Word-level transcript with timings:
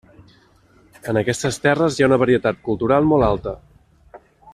En 1.11 1.19
aquestes 1.21 1.59
terres 1.65 1.97
hi 1.99 2.05
ha 2.05 2.07
una 2.11 2.19
varietat 2.23 2.65
cultural 2.69 3.07
molt 3.13 3.29
alta. 3.29 3.55